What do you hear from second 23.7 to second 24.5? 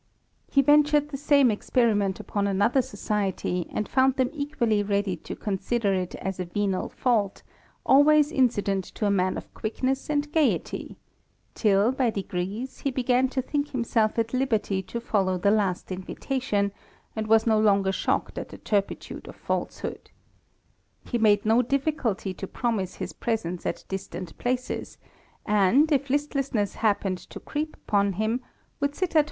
distant